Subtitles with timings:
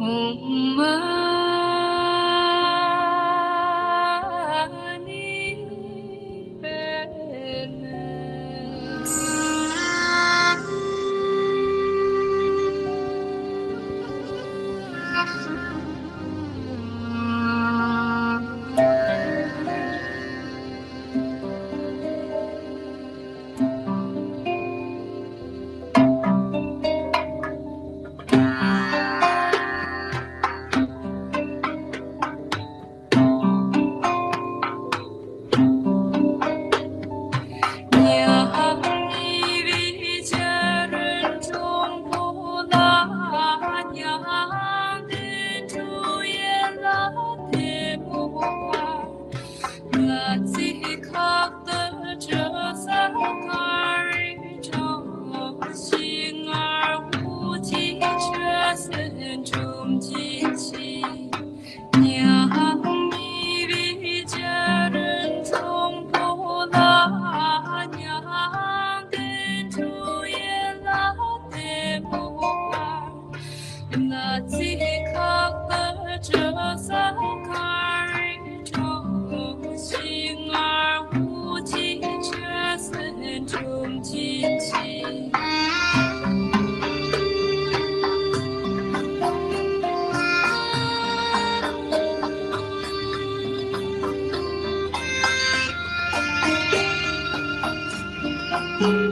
[0.00, 0.99] Om
[98.60, 99.09] 了。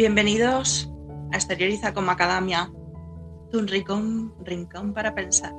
[0.00, 0.90] Bienvenidos
[1.30, 2.72] a Exterioriza con Macadamia,
[3.52, 5.52] un rincón, rincón para pensar.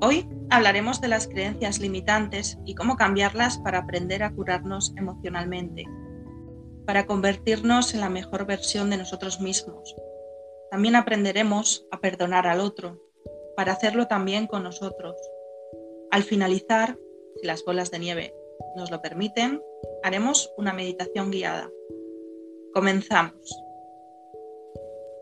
[0.00, 5.84] Hoy hablaremos de las creencias limitantes y cómo cambiarlas para aprender a curarnos emocionalmente.
[6.86, 9.94] para convertirnos en la mejor versión de nosotros mismos.
[10.72, 13.00] También aprenderemos a perdonar al otro,
[13.56, 15.14] para hacerlo también con nosotros.
[16.10, 16.98] Al finalizar,
[17.40, 18.34] si las bolas de nieve
[18.74, 19.62] nos lo permiten,
[20.02, 21.70] haremos una meditación guiada.
[22.76, 23.64] Comenzamos.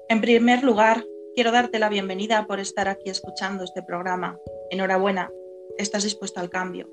[0.08, 1.04] En primer lugar,
[1.36, 4.40] quiero darte la bienvenida por estar aquí escuchando este programa.
[4.72, 5.30] Enhorabuena,
[5.78, 6.90] estás dispuesto al cambio.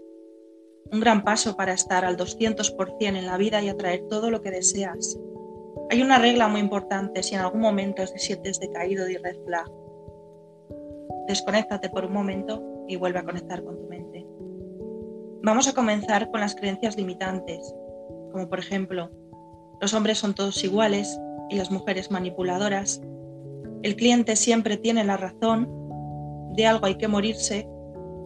[0.91, 4.51] Un gran paso para estar al 200% en la vida y atraer todo lo que
[4.51, 5.17] deseas.
[5.89, 9.65] Hay una regla muy importante si en algún momento te sientes decaído y red flag.
[11.27, 14.27] Desconéctate por un momento y vuelve a conectar con tu mente.
[15.41, 17.73] Vamos a comenzar con las creencias limitantes,
[18.31, 19.09] como por ejemplo,
[19.81, 21.19] los hombres son todos iguales
[21.49, 23.01] y las mujeres manipuladoras.
[23.83, 25.67] El cliente siempre tiene la razón,
[26.55, 27.67] de algo hay que morirse,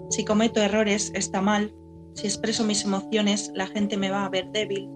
[0.10, 1.74] si cometo errores está mal,
[2.14, 4.90] si expreso mis emociones la gente me va a ver débil,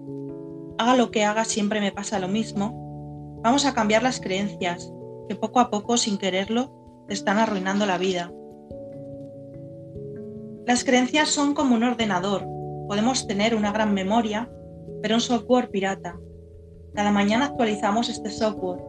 [0.78, 3.40] haga lo que haga siempre me pasa lo mismo.
[3.42, 4.92] Vamos a cambiar las creencias,
[5.28, 8.32] que poco a poco, sin quererlo, te están arruinando la vida.
[10.66, 12.46] Las creencias son como un ordenador.
[12.86, 14.50] Podemos tener una gran memoria,
[15.02, 16.18] pero un software pirata.
[16.94, 18.82] Cada mañana actualizamos este software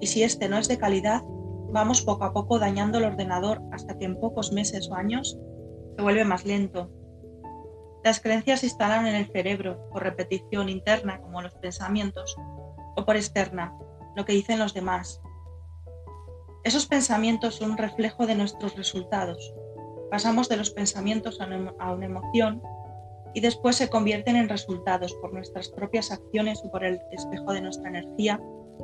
[0.00, 1.22] y si este no es de calidad,
[1.70, 5.38] vamos poco a poco dañando el ordenador hasta que en pocos meses o años
[5.96, 6.90] se vuelve más lento.
[8.02, 12.36] Las creencias se instalan en el cerebro por repetición interna como los pensamientos
[12.96, 13.72] o por externa,
[14.14, 15.20] lo que dicen los demás.
[16.64, 19.54] Esos pensamientos son un reflejo de nuestros resultados
[20.14, 22.62] pasamos de los pensamientos a una emoción
[23.34, 27.60] y después se convierten en resultados por nuestras propias acciones o por el espejo de
[27.60, 28.40] nuestra energía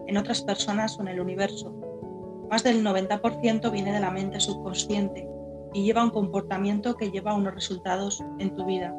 [0.07, 1.73] en otras personas o en el universo.
[2.51, 5.29] Más del 90% viene de la mente subconsciente
[5.73, 8.95] y lleva un comportamiento que lleva unos resultados en tu vida.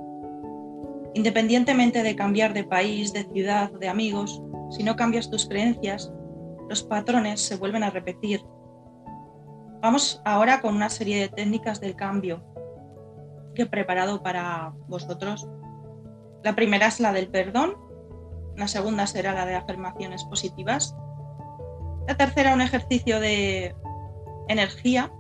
[1.14, 6.12] Independientemente de cambiar de país, de ciudad, de amigos, si no cambias tus creencias,
[6.70, 8.42] los patrones se vuelven a repetir
[9.82, 12.44] Vamos ahora con una serie de técnicas del cambio
[13.56, 15.48] que he preparado para vosotros.
[16.44, 17.76] La primera es la del perdón,
[18.56, 20.96] la segunda será la de afirmaciones positivas,
[22.08, 23.76] la tercera un ejercicio de
[24.48, 25.12] energía,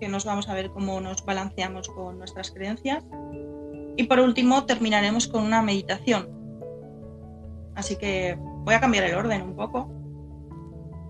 [0.00, 3.04] que nos vamos a ver cómo nos balanceamos con nuestras creencias.
[3.96, 6.28] Y por último terminaremos con una meditación.
[7.76, 9.88] Así que voy a cambiar el orden un poco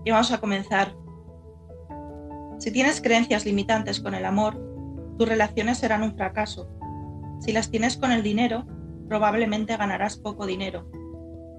[0.03, 0.95] y vamos a comenzar
[2.59, 4.57] si tienes creencias limitantes con el amor,
[5.17, 6.69] tus relaciones serán un fracaso.
[7.39, 8.65] Si las tienes con el dinero,
[9.07, 10.89] probablemente ganarás poco dinero.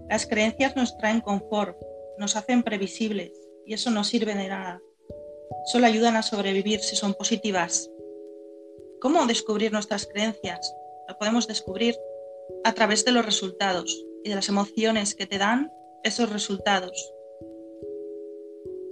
[0.08, 1.76] Las creencias nos traen confort,
[2.19, 3.32] nos hacen previsibles
[3.67, 4.81] y eso no sirve de nada.
[5.67, 7.91] Solo ayudan a sobrevivir si son positivas.
[9.00, 10.75] ¿Cómo descubrir nuestras creencias?
[11.09, 11.97] Lo podemos descubrir
[12.64, 15.70] a través de los resultados y de las emociones que te dan
[16.02, 17.12] esos resultados.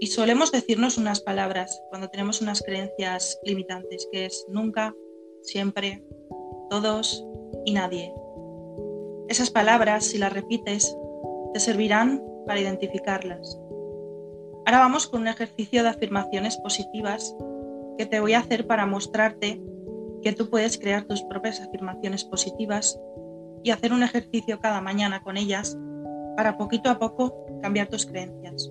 [0.01, 4.95] Y solemos decirnos unas palabras cuando tenemos unas creencias limitantes, que es nunca,
[5.43, 6.05] siempre,
[6.71, 7.25] todos
[7.65, 8.13] y nadie.
[9.29, 10.97] Esas palabras, si las repites,
[11.53, 13.59] te servirán para identificarlas.
[14.67, 17.35] Ahora vamos con un ejercicio de afirmaciones positivas
[17.99, 19.63] que te voy a hacer para mostrarte
[20.23, 22.99] que tú puedes crear tus propias afirmaciones positivas
[23.63, 25.77] y hacer un ejercicio cada mañana con ellas
[26.37, 28.71] para poquito a poco cambiar tus creencias.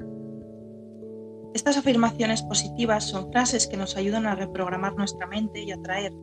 [1.54, 6.14] Estas afirmaciones positivas son frases que nos ayudan a reprogramar nuestra mente y atraer.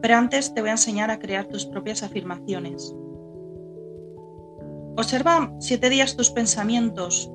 [0.00, 2.94] Pero antes te voy a enseñar a crear tus propias afirmaciones.
[4.96, 7.30] Observa siete días tus pensamientos,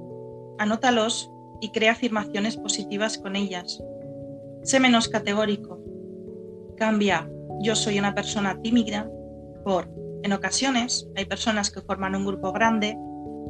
[0.58, 1.32] anótalos
[1.62, 3.82] y crea afirmaciones positivas con ellas.
[4.64, 5.80] Sé menos categórico.
[6.76, 7.30] Cambia
[7.62, 9.10] yo soy una persona tímida
[9.64, 9.90] por
[10.24, 12.98] en ocasiones hay personas que forman un grupo grande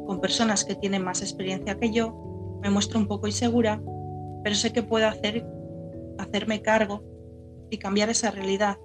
[0.06, 2.25] con personas que tienen más experiencia que yo
[2.62, 3.80] me muestro un poco insegura,
[4.42, 5.46] pero sé que puedo hacer,
[6.18, 7.02] hacerme cargo
[7.70, 8.78] y cambiar esa realidad.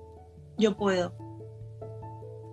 [0.57, 1.13] Yo puedo.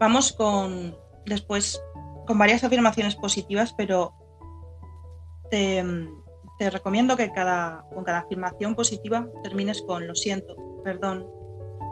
[0.00, 0.96] Vamos con
[1.26, 1.82] después
[2.26, 4.12] con varias afirmaciones positivas, pero
[5.50, 5.84] te,
[6.58, 11.26] te recomiendo que cada, con cada afirmación positiva termines con lo siento, perdón,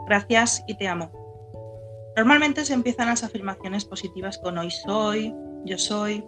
[0.05, 1.11] gracias y te amo.
[2.15, 5.33] Normalmente se empiezan las afirmaciones positivas con hoy soy,
[5.65, 6.23] yo soy,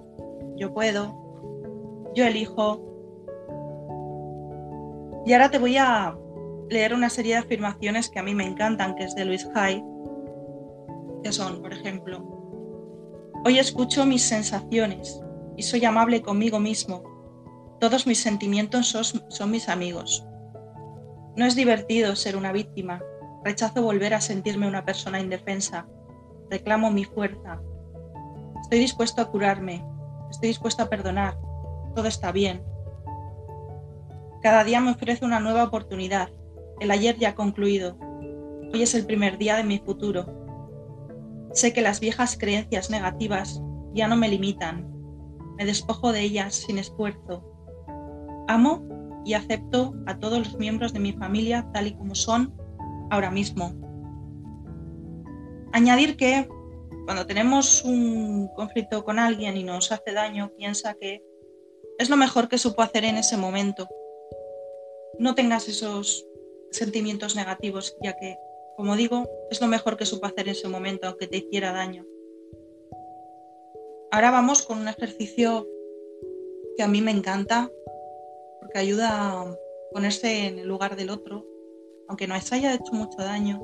[0.56, 2.89] yo puedo, yo elijo,
[5.26, 6.16] y ahora te voy a
[6.70, 9.84] leer una serie de afirmaciones que a mí me encantan, que es de Luis Hay,
[11.24, 12.24] que son, por ejemplo,
[13.46, 15.22] hoy escucho mis sensaciones
[15.58, 17.04] y soy amable conmigo mismo.
[17.80, 20.26] Todos mis sentimientos son, son mis amigos.
[21.36, 23.02] No es divertido ser una víctima.
[23.44, 25.88] Rechazo volver a sentirme una persona indefensa.
[26.50, 27.62] Reclamo mi fuerza.
[28.62, 29.86] Estoy dispuesto a curarme.
[30.30, 31.38] Estoy dispuesta a perdonar.
[31.96, 32.62] Todo está bien.
[34.42, 36.30] Cada día me ofrece una nueva oportunidad.
[36.80, 37.98] El ayer ya ha concluido.
[38.72, 40.26] Hoy es el primer día de mi futuro.
[41.52, 43.62] Sé que las viejas creencias negativas
[43.94, 44.88] ya no me limitan.
[45.58, 47.44] Me despojo de ellas sin esfuerzo.
[48.48, 52.56] Amo y acepto a todos los miembros de mi familia tal y como son
[53.10, 53.74] ahora mismo.
[55.74, 56.48] Añadir que
[57.06, 61.22] cuando tenemos un conflicto con alguien y nos hace daño, piensa que
[61.98, 63.90] es lo mejor que supo hacer en ese momento.
[65.20, 66.26] No tengas esos
[66.72, 68.38] sentimientos negativos, ya que,
[68.78, 72.06] como digo, es lo mejor que supo hacer en ese momento, aunque te hiciera daño.
[74.12, 75.68] Ahora vamos con un ejercicio
[76.78, 77.70] que a mí me encanta,
[78.62, 79.58] porque ayuda a
[79.92, 81.46] ponerse en el lugar del otro,
[82.08, 83.62] aunque nos haya hecho mucho daño,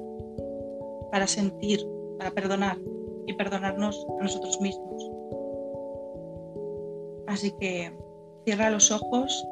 [1.09, 1.79] para sentir,
[2.17, 2.77] para perdonar
[3.27, 5.09] y perdonarnos a nosotros mismos.
[7.27, 7.97] Así que
[8.43, 9.47] cierra los ojos,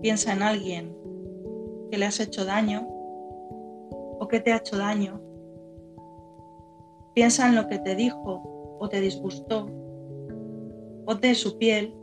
[0.00, 0.96] piensa en alguien
[1.90, 2.86] que le has hecho daño
[4.20, 5.20] o que te ha hecho daño.
[7.14, 9.66] Piensa en lo que te dijo o te disgustó.
[11.04, 11.94] Ponte su piel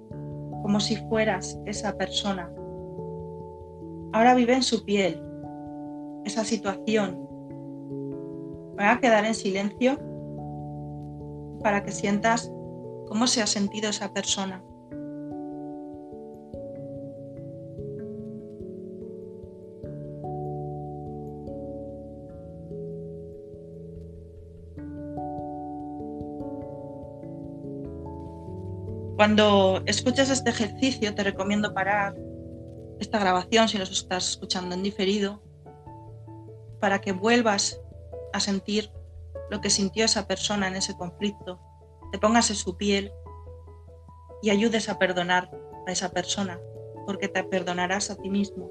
[0.61, 2.51] como si fueras esa persona.
[4.13, 5.21] Ahora vive en su piel
[6.25, 7.27] esa situación.
[8.75, 9.97] Voy a quedar en silencio
[11.61, 12.51] para que sientas
[13.07, 14.63] cómo se ha sentido esa persona.
[29.25, 32.15] Cuando escuchas este ejercicio, te recomiendo parar
[32.99, 35.41] esta grabación si los estás escuchando en diferido,
[36.79, 37.81] para que vuelvas
[38.33, 38.91] a sentir
[39.49, 41.59] lo que sintió esa persona en ese conflicto,
[42.11, 43.11] te pongas en su piel
[44.43, 45.49] y ayudes a perdonar
[45.87, 46.59] a esa persona,
[47.07, 48.69] porque te perdonarás a ti mismo.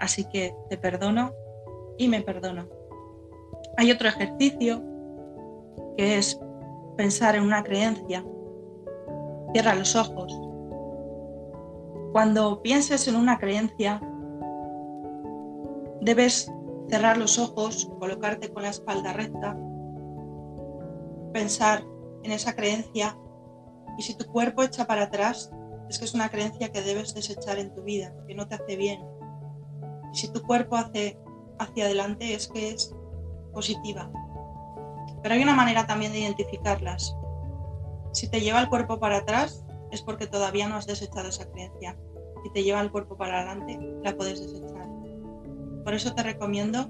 [0.00, 1.34] Así que te perdono
[1.98, 2.70] y me perdono.
[3.76, 4.82] Hay otro ejercicio
[5.98, 6.40] que es
[6.96, 8.24] pensar en una creencia
[9.54, 10.36] Cierra los ojos.
[12.12, 14.00] Cuando pienses en una creencia,
[16.00, 16.52] debes
[16.88, 19.56] cerrar los ojos, colocarte con la espalda recta,
[21.32, 21.84] pensar
[22.24, 23.16] en esa creencia
[23.96, 25.52] y si tu cuerpo echa para atrás,
[25.88, 28.74] es que es una creencia que debes desechar en tu vida, que no te hace
[28.74, 29.04] bien.
[30.12, 31.16] Y si tu cuerpo hace
[31.60, 32.92] hacia adelante, es que es
[33.52, 34.10] positiva.
[35.22, 37.16] Pero hay una manera también de identificarlas.
[38.14, 41.98] Si te lleva el cuerpo para atrás, es porque todavía no has desechado esa creencia.
[42.44, 44.88] Si te lleva el cuerpo para adelante, la puedes desechar.
[45.82, 46.88] Por eso te recomiendo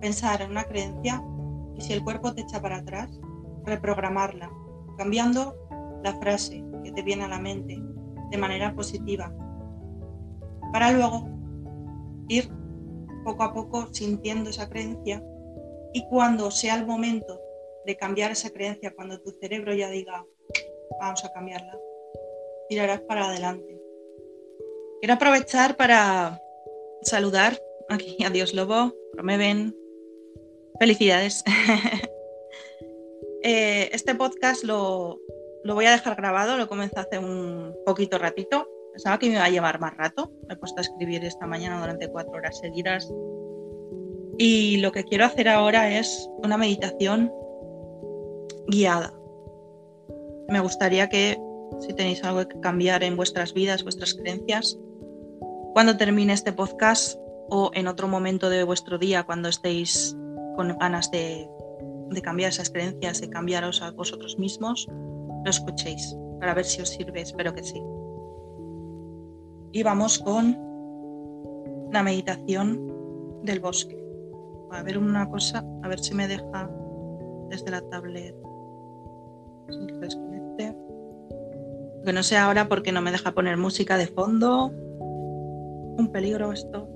[0.00, 1.24] pensar en una creencia
[1.76, 3.20] y si el cuerpo te echa para atrás,
[3.64, 4.48] reprogramarla,
[4.96, 5.56] cambiando
[6.04, 7.82] la frase que te viene a la mente
[8.30, 9.34] de manera positiva,
[10.72, 11.28] para luego
[12.28, 12.48] ir
[13.24, 15.20] poco a poco sintiendo esa creencia
[15.92, 17.40] y cuando sea el momento
[17.88, 20.22] de cambiar esa creencia cuando tu cerebro ya diga,
[21.00, 21.74] vamos a cambiarla,
[22.68, 23.80] tirarás para adelante.
[25.00, 26.38] Quiero aprovechar para
[27.00, 29.74] saludar aquí a Dios Lobo, Promeven.
[30.78, 31.42] Felicidades.
[33.44, 35.20] Eh, este podcast lo,
[35.62, 38.68] lo voy a dejar grabado, lo comencé hace un poquito ratito.
[38.92, 40.32] Pensaba que me iba a llevar más rato.
[40.48, 43.08] Me he puesto a escribir esta mañana durante cuatro horas seguidas.
[44.38, 47.32] Y lo que quiero hacer ahora es una meditación
[48.68, 49.12] guiada.
[50.48, 51.38] Me gustaría que
[51.80, 54.78] si tenéis algo que cambiar en vuestras vidas, vuestras creencias,
[55.74, 57.18] cuando termine este podcast
[57.50, 60.16] o en otro momento de vuestro día, cuando estéis
[60.56, 61.48] con ganas de,
[62.22, 64.88] cambiar esas creencias, de cambiaros a vosotros mismos,
[65.44, 67.82] lo escuchéis para ver si os sirve, espero que sí.
[69.72, 70.58] Y vamos con
[71.92, 73.96] la meditación del bosque.
[74.72, 76.70] A ver una cosa, a ver si me deja
[77.48, 78.34] desde la tablet
[82.08, 84.68] que no sé ahora porque no me deja poner música de fondo.
[84.68, 86.88] Un peligro esto.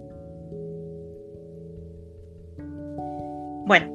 [3.67, 3.93] Bueno.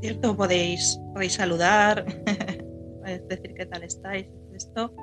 [0.00, 2.04] Cierto, podéis, podéis saludar,
[3.28, 4.94] decir qué tal estáis, esto,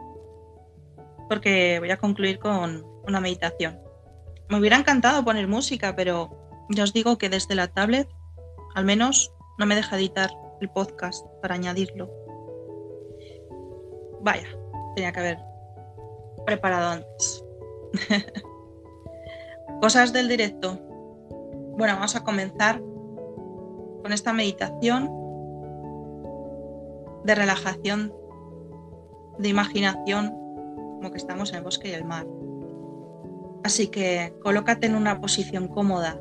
[1.28, 3.78] porque voy a concluir con una meditación.
[4.48, 6.30] Me hubiera encantado poner música, pero
[6.70, 8.08] ya os digo que desde la tablet,
[8.76, 10.30] al menos no me deja editar
[10.62, 12.10] el podcast para añadirlo.
[14.22, 14.48] Vaya,
[14.96, 15.38] tenía que haber
[16.46, 17.44] preparado antes.
[19.82, 20.80] Cosas del directo.
[21.78, 22.80] Bueno, vamos a comenzar
[24.02, 25.10] con esta meditación
[27.24, 28.14] de relajación,
[29.40, 30.30] de imaginación,
[30.96, 32.28] como que estamos en el bosque y el mar.
[33.64, 36.20] Así que colócate en una posición cómoda,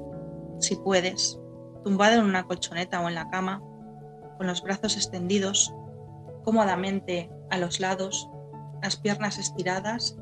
[0.61, 1.42] si puedes,
[1.85, 3.63] tumbado en una colchoneta o en la cama,
[4.39, 5.75] con los brazos extendidos,
[6.45, 8.29] cómodamente a los lados,
[8.83, 10.17] las piernas estiradas,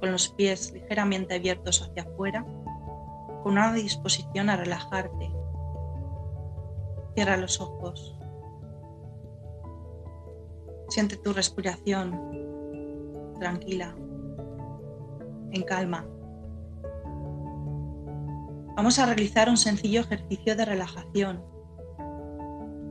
[0.00, 2.44] con los pies ligeramente abiertos hacia afuera,
[3.42, 5.32] con una disposición a relajarte.
[7.14, 8.16] Cierra los ojos.
[10.88, 12.10] Siente tu respiración
[13.38, 13.94] tranquila,
[15.52, 16.06] en calma.
[18.74, 21.44] Vamos a realizar un sencillo ejercicio de relajación.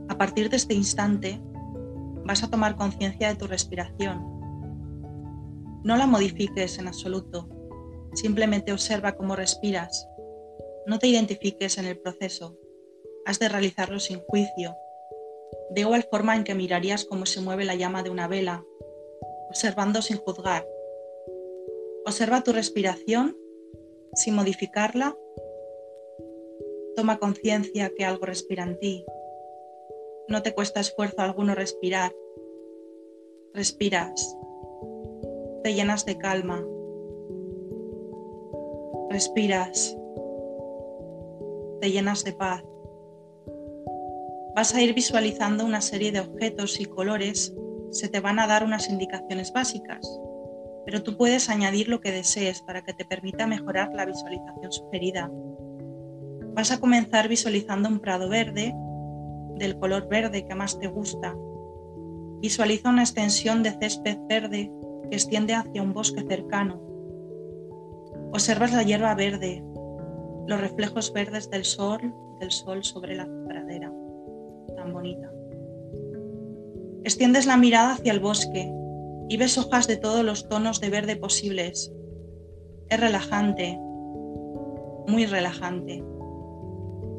[0.08, 1.40] A partir de este instante,
[2.24, 4.22] vas a tomar conciencia de tu respiración.
[5.82, 7.48] No la modifiques en absoluto,
[8.14, 10.06] simplemente observa cómo respiras.
[10.86, 12.56] No te identifiques en el proceso,
[13.26, 14.76] has de realizarlo sin juicio,
[15.70, 18.64] de igual forma en que mirarías cómo se mueve la llama de una vela,
[19.48, 20.64] observando sin juzgar.
[22.06, 23.36] Observa tu respiración
[24.14, 25.16] sin modificarla
[26.96, 29.04] Toma conciencia que algo respira en ti.
[30.28, 32.12] No te cuesta esfuerzo alguno respirar.
[33.54, 34.36] Respiras.
[35.62, 36.64] Te llenas de calma.
[39.10, 39.96] Respiras.
[41.80, 42.62] Te llenas de paz.
[44.54, 47.54] Vas a ir visualizando una serie de objetos y colores.
[47.90, 50.06] Se te van a dar unas indicaciones básicas,
[50.84, 55.30] pero tú puedes añadir lo que desees para que te permita mejorar la visualización sugerida.
[56.54, 58.74] Vas a comenzar visualizando un prado verde,
[59.56, 61.34] del color verde que más te gusta.
[62.40, 64.70] Visualiza una extensión de césped verde
[65.08, 66.80] que extiende hacia un bosque cercano.
[68.32, 69.64] Observas la hierba verde,
[70.46, 73.92] los reflejos verdes del sol, del sol sobre la pradera,
[74.76, 75.30] tan bonita.
[77.04, 78.72] Extiendes la mirada hacia el bosque
[79.28, 81.92] y ves hojas de todos los tonos de verde posibles.
[82.88, 83.78] Es relajante,
[85.06, 86.04] muy relajante.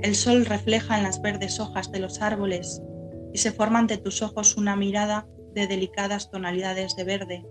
[0.03, 2.81] El sol refleja en las verdes hojas de los árboles
[3.31, 7.45] y se forma ante tus ojos una mirada de delicadas tonalidades de verde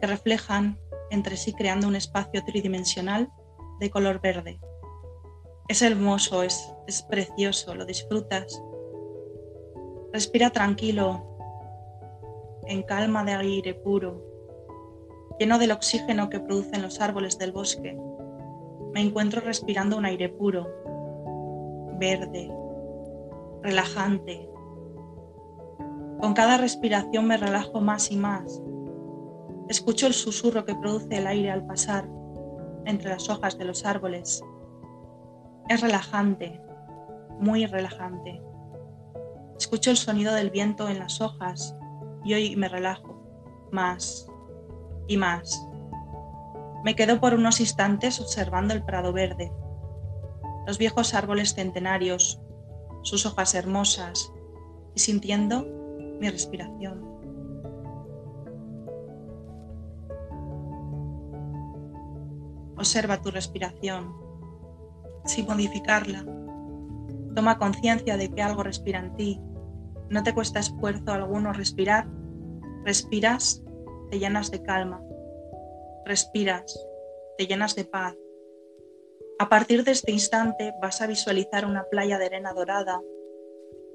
[0.00, 3.30] que reflejan entre sí creando un espacio tridimensional
[3.78, 4.58] de color verde.
[5.68, 8.58] Es hermoso, es, es precioso, lo disfrutas.
[10.14, 11.36] Respira tranquilo,
[12.66, 14.24] en calma de aire puro,
[15.38, 17.98] lleno del oxígeno que producen los árboles del bosque
[18.94, 20.68] me encuentro respirando un aire puro,
[21.98, 22.48] verde,
[23.60, 24.48] relajante.
[26.20, 28.62] Con cada respiración me relajo más y más.
[29.68, 32.08] Escucho el susurro que produce el aire al pasar
[32.84, 34.44] entre las hojas de los árboles.
[35.68, 36.62] Es relajante,
[37.40, 38.40] muy relajante.
[39.58, 41.76] Escucho el sonido del viento en las hojas
[42.24, 43.20] y hoy me relajo
[43.72, 44.28] más
[45.08, 45.66] y más.
[46.84, 49.50] Me quedo por unos instantes observando el prado verde,
[50.66, 52.42] los viejos árboles centenarios,
[53.00, 54.30] sus hojas hermosas
[54.94, 55.66] y sintiendo
[56.20, 57.02] mi respiración.
[62.76, 64.14] Observa tu respiración
[65.24, 66.22] sin modificarla.
[67.34, 69.40] Toma conciencia de que algo respira en ti.
[70.10, 72.06] No te cuesta esfuerzo alguno respirar.
[72.84, 73.62] Respiras,
[74.10, 75.00] te llenas de calma
[76.04, 76.86] respiras,
[77.36, 78.16] te llenas de paz.
[79.38, 83.02] A partir de este instante vas a visualizar una playa de arena dorada.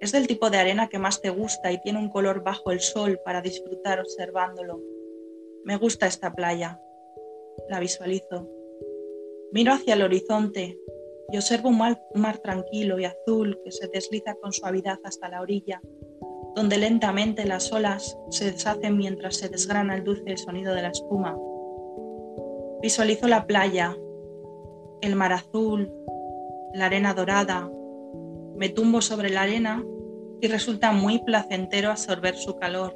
[0.02, 2.82] Es del tipo de arena que más te gusta y tiene un color bajo el
[2.82, 4.82] sol para disfrutar observándolo.
[5.64, 6.82] Me gusta esta playa.
[7.70, 8.50] La visualizo.
[9.52, 10.78] Miro hacia el horizonte
[11.32, 15.42] y observo un mar, mar, tranquilo y azul que se desliza con suavidad hasta la
[15.42, 15.82] orilla,
[16.56, 21.38] donde lentamente las olas se deshacen mientras se desgrana el dulce sonido de la espuma.
[22.82, 23.94] Visualizo la playa,
[25.02, 25.92] el mar azul,
[26.74, 27.70] la arena dorada.
[28.56, 29.84] Me tumbo sobre la arena
[30.40, 32.96] y resulta muy placentero absorber su calor.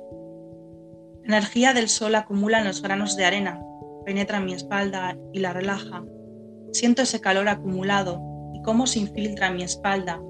[1.25, 3.61] La energía del sol acumula en los granos de arena,
[4.05, 6.05] penetra en mi espalda y la relaja.
[6.71, 8.21] Siento ese calor acumulado
[8.53, 10.21] y cómo se infiltra en mi espalda.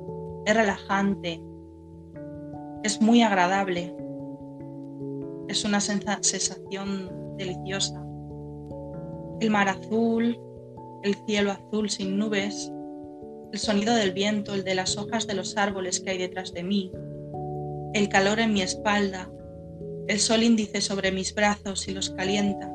[0.47, 1.43] Es relajante.
[2.81, 3.95] Es muy agradable.
[5.47, 8.03] Es una sensación deliciosa
[9.39, 10.39] el mar azul,
[11.03, 12.71] el cielo azul sin nubes,
[13.51, 16.63] el sonido del viento, el de las hojas de los árboles que hay detrás de
[16.63, 16.91] mí,
[17.93, 19.29] el calor en mi espalda,
[20.07, 22.71] el sol índice sobre mis brazos y los calienta,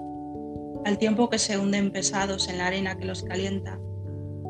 [0.85, 3.79] al tiempo que se hunden pesados en la arena que los calienta,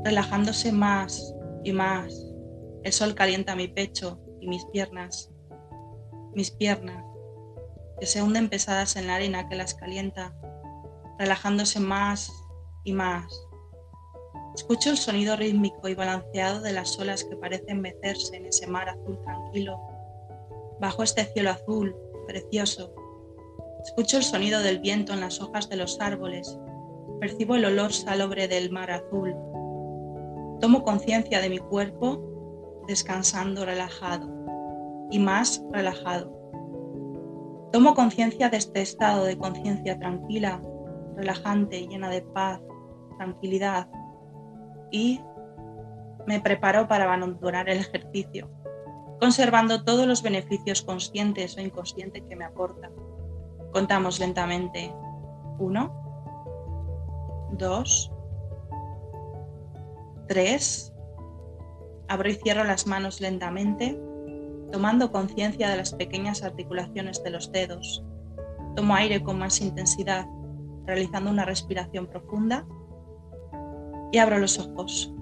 [0.05, 2.27] relajándose más y más.
[2.85, 5.31] El sol calienta mi pecho y mis piernas.
[6.35, 7.05] mis piernas,
[7.99, 10.35] que se hunden pesadas en la arena que las calienta,
[11.19, 12.33] relajándose más
[12.85, 13.49] y más.
[14.55, 18.89] Escucho el sonido rítmico y balanceado de las olas que parecen mecerse en ese mar
[18.89, 19.79] azul tranquilo,
[20.81, 21.95] bajo este cielo azul
[22.27, 22.93] precioso.
[23.85, 26.59] Escucho el sonido del viento en las hojas de los árboles,
[27.21, 29.35] percibo el olor salobre del mar azul.
[30.61, 32.21] Tomo conciencia de mi cuerpo
[32.89, 34.29] descansando relajado
[35.11, 36.33] y más relajado.
[37.73, 40.61] Tomo conciencia de este estado de conciencia tranquila,
[41.19, 42.61] relajante, llena de paz,
[43.19, 43.91] tranquilidad
[44.91, 45.21] y
[46.27, 48.49] me preparo para abandonar el ejercicio,
[49.21, 52.91] conservando todos los beneficios conscientes o inconscientes que me aporta.
[53.73, 54.95] Contamos lentamente.
[55.59, 55.93] Uno,
[57.53, 58.11] dos,
[60.29, 60.95] tres.
[62.07, 64.01] Abro y cierro las manos lentamente
[64.71, 68.05] tomando conciencia de las pequeñas articulaciones de los dedos.
[68.77, 70.27] Tomo aire con más intensidad,
[70.89, 72.67] realizando una respiración profunda
[74.11, 75.13] y abro los ojos,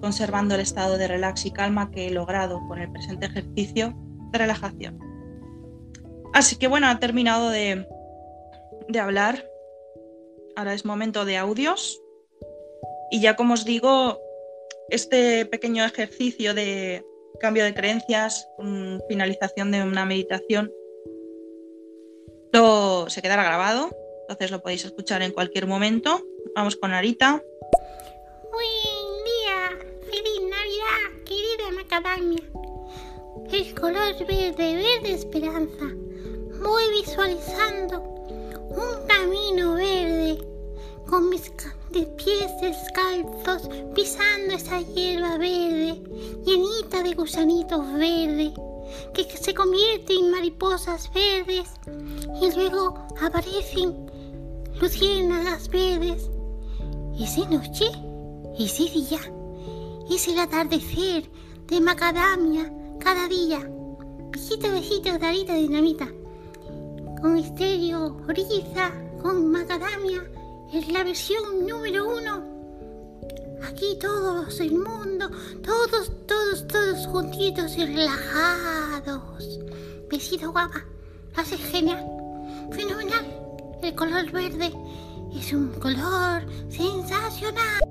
[0.00, 3.94] conservando el estado de relax y calma que he logrado con el presente ejercicio
[4.32, 4.98] de relajación.
[6.34, 7.86] Así que bueno, ha terminado de,
[8.88, 9.48] de hablar.
[10.56, 12.02] Ahora es momento de audios.
[13.10, 14.18] Y ya como os digo,
[14.90, 17.04] este pequeño ejercicio de,
[17.38, 18.48] cambio de creencias,
[19.08, 20.72] finalización de una meditación,
[22.52, 23.90] lo, se quedará grabado,
[24.28, 26.22] entonces lo podéis escuchar en cualquier momento.
[26.54, 27.42] Vamos con Arita.
[28.52, 32.42] Buen día, feliz Navidad, querida macadamia.
[33.50, 35.86] El color verde, verde esperanza.
[36.62, 40.38] Voy visualizando un camino verde
[41.08, 41.50] con mis
[42.18, 46.02] pies descalzos pisando esa hierba verde,
[46.44, 48.52] llenita de gusanitos verdes,
[49.14, 51.70] que se convierten en mariposas verdes
[52.42, 54.07] y luego aparecen
[54.80, 56.30] luciérnagas verdes.
[57.18, 57.90] Ese noche,
[58.58, 59.20] ese día,
[60.08, 61.28] es el atardecer
[61.66, 63.68] de macadamia cada día.
[64.30, 66.08] Besito, besito, darita, dinamita.
[67.20, 70.22] Con estéreo, oriza, con macadamia
[70.72, 72.44] es la versión número uno.
[73.64, 75.28] Aquí todos, el mundo,
[75.64, 79.58] todos, todos, todos juntitos y relajados.
[80.08, 80.84] Besito guapa,
[81.34, 82.06] haces genial,
[82.70, 83.47] fenomenal.
[83.82, 84.72] El color verde
[85.34, 87.82] es un color sensacional.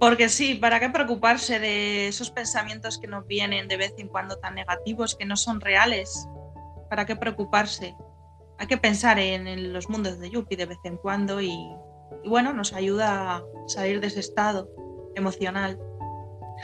[0.00, 4.36] Porque sí, ¿para qué preocuparse de esos pensamientos que nos vienen de vez en cuando
[4.36, 6.28] tan negativos, que no son reales?
[6.88, 7.94] ¿Para qué preocuparse?
[8.58, 11.52] hay que pensar en, los mundos de Yuppie de vez en cuando y,
[12.24, 14.68] y bueno, nos ayuda a salir de ese estado
[15.14, 15.78] emocional.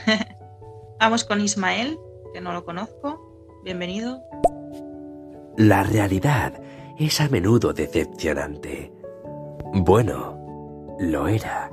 [0.99, 1.97] Vamos con Ismael,
[2.33, 3.61] que no lo conozco.
[3.63, 4.21] Bienvenido.
[5.57, 6.61] La realidad
[6.97, 8.93] es a menudo decepcionante.
[9.73, 11.71] Bueno, lo era.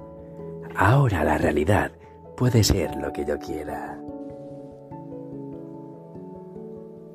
[0.76, 1.92] Ahora la realidad
[2.36, 3.98] puede ser lo que yo quiera.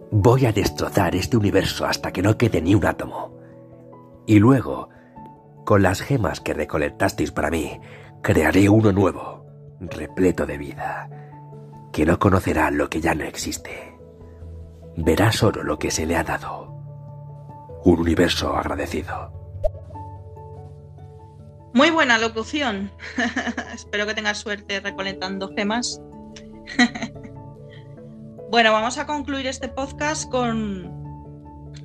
[0.10, 3.38] Voy a destrozar este universo hasta que no quede ni un átomo.
[4.26, 4.90] Y luego,
[5.66, 7.80] con las gemas que recolectasteis para mí,
[8.22, 9.46] crearé uno nuevo,
[9.82, 11.10] repleto de vida,
[11.92, 13.98] que no conocerá lo que ya no existe.
[14.96, 16.77] Verá solo lo que se le ha dado.
[17.88, 19.32] Un universo agradecido.
[21.74, 22.92] Muy buena locución.
[23.74, 26.02] Espero que tengas suerte recolectando gemas.
[28.50, 30.90] Bueno, vamos a concluir este podcast con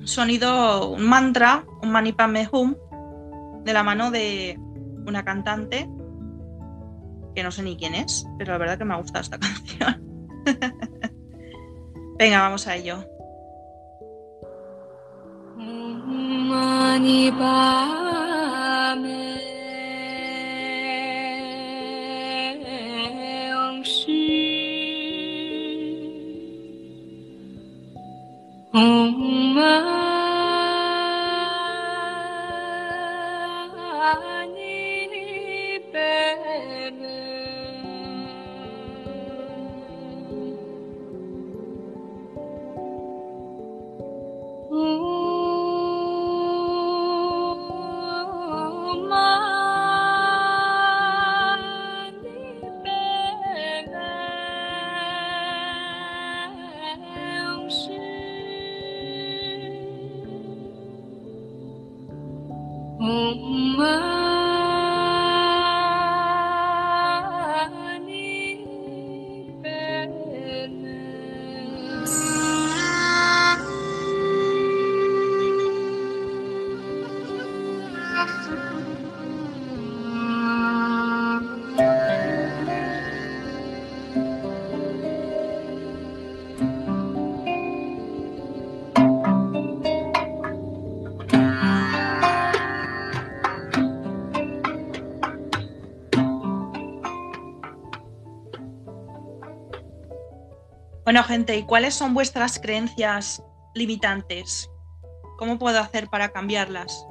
[0.05, 2.73] sonido, un mantra, un manipame hum,
[3.65, 4.57] de la mano de
[5.05, 5.89] una cantante
[7.35, 10.01] que no sé ni quién es, pero la verdad que me ha gustado esta canción.
[12.17, 13.12] Venga, vamos a ello.
[16.97, 18.12] 你把
[63.03, 63.62] Mm-hmm.
[101.13, 103.43] Bueno, gente, ¿y cuáles son vuestras creencias
[103.75, 104.71] limitantes?
[105.37, 107.05] ¿Cómo puedo hacer para cambiarlas?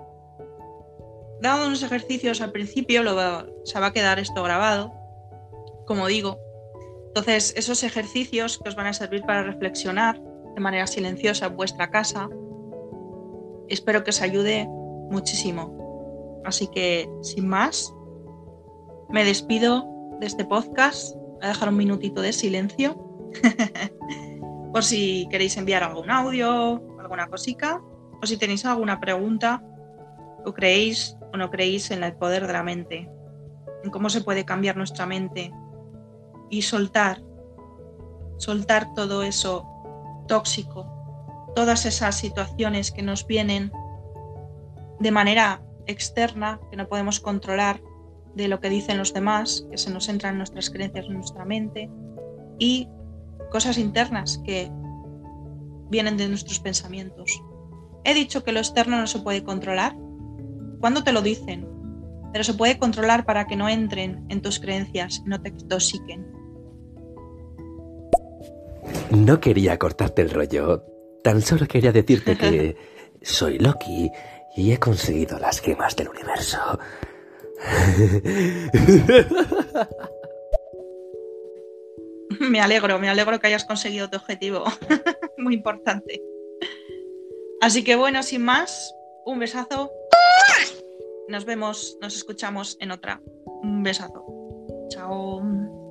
[1.41, 3.05] Dado unos ejercicios al principio,
[3.63, 4.93] se va a quedar esto grabado,
[5.87, 6.37] como digo.
[7.07, 11.93] Entonces, esos ejercicios que os van a servir para reflexionar de manera silenciosa en vuestra
[11.93, 12.29] casa,
[13.69, 14.67] espero que os ayude
[15.13, 16.43] muchísimo.
[16.45, 17.95] Así que, sin más,
[19.11, 19.87] me despido
[20.19, 21.15] de este podcast.
[21.15, 23.02] Voy a dejar un minutito de silencio
[24.73, 27.81] por si queréis enviar algún audio, alguna cosica,
[28.23, 29.63] o si tenéis alguna pregunta
[30.45, 33.11] o creéis o no creéis en el poder de la mente,
[33.85, 35.53] en cómo se puede cambiar nuestra mente
[36.51, 37.23] y soltar,
[38.39, 39.67] soltar todo eso
[40.29, 40.87] tóxico,
[41.55, 43.73] todas esas situaciones que nos vienen
[45.01, 47.81] de manera externa, que no podemos controlar,
[48.35, 51.91] de lo que dicen los demás, que se nos entran nuestras creencias en nuestra mente,
[52.59, 52.89] y
[53.53, 54.71] cosas internas que
[55.91, 57.41] vienen de nuestros pensamientos.
[58.05, 59.95] He dicho que lo externo no se puede controlar.
[60.81, 61.69] ¿Cuándo te lo dicen?
[62.33, 66.27] Pero se puede controlar para que no entren en tus creencias y no te intoxiquen.
[69.11, 70.85] No quería cortarte el rollo.
[71.23, 72.77] Tan solo quería decirte que
[73.23, 74.11] soy Loki
[74.57, 76.59] y he conseguido las gemas del universo.
[82.41, 84.65] Me alegro, me alegro que hayas conseguido tu objetivo.
[85.39, 86.23] Muy importante.
[87.61, 89.91] Así que bueno, sin más, un besazo.
[91.29, 93.21] Nos vemos, nos escuchamos en otra.
[93.63, 94.25] Un besazo.
[94.89, 95.82] Chao.